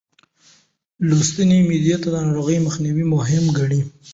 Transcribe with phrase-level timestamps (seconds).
[1.07, 3.81] لوستې میندې د ناروغۍ مخنیوی مهم ګڼي.